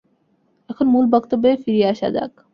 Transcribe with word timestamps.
এখন 0.69 0.85
মূল 0.87 1.05
বক্তব্যে 1.13 1.51
ফিরিয়া 1.63 1.89
আসা 1.91 2.07
যাক। 2.15 2.31